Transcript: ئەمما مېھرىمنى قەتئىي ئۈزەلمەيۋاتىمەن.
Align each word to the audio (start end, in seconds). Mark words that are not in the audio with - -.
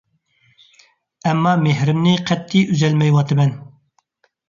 ئەمما 1.27 1.53
مېھرىمنى 1.67 2.17
قەتئىي 2.33 2.69
ئۈزەلمەيۋاتىمەن. 2.73 3.57